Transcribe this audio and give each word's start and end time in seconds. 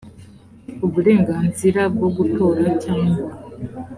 uburenganzira 0.85 1.81
bwo 1.93 2.09
gutora 2.17 2.63
cyangwa 2.83 3.21